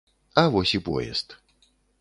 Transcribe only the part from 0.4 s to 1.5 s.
А вось і поезд.